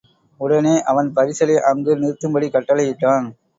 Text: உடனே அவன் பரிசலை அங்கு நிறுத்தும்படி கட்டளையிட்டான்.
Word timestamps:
உடனே 0.39 0.71
அவன் 0.83 1.09
பரிசலை 1.15 1.57
அங்கு 1.71 1.91
நிறுத்தும்படி 1.97 2.49
கட்டளையிட்டான். 2.49 3.27